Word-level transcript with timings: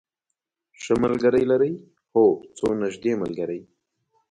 ښه 0.81 0.93
ملګری 1.03 1.43
لرئ؟ 1.51 1.73
هو، 2.13 2.25
څو 2.57 2.67
نږدې 2.81 3.13
ملګری 3.21 3.61